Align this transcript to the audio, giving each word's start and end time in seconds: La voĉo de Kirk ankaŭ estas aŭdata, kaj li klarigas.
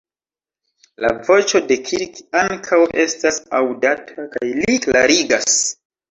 La 1.03 1.09
voĉo 1.25 1.59
de 1.71 1.75
Kirk 1.89 2.17
ankaŭ 2.39 2.79
estas 3.03 3.37
aŭdata, 3.59 4.25
kaj 4.37 4.49
li 4.61 4.79
klarigas. 4.87 5.59